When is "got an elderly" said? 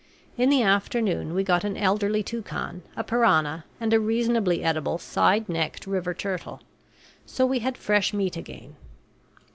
1.43-2.23